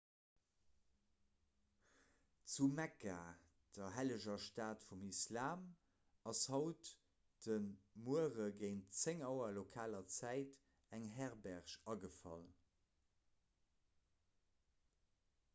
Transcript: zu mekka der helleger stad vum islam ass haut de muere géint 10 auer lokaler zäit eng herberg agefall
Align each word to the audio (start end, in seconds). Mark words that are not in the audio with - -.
zu 2.51 2.63
mekka 2.77 3.17
der 3.75 3.89
helleger 3.97 4.37
stad 4.45 4.77
vum 4.87 5.03
islam 5.11 5.61
ass 6.31 6.41
haut 6.55 6.91
de 7.45 7.59
muere 8.07 8.49
géint 8.63 8.89
10 9.03 9.23
auer 9.29 9.55
lokaler 9.61 10.03
zäit 10.19 10.59
eng 10.99 11.09
herberg 11.21 11.79
agefall 11.97 12.49